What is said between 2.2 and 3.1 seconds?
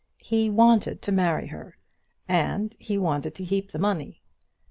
and he